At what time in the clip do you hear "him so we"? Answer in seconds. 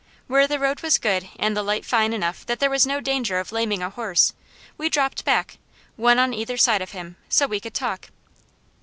6.93-7.59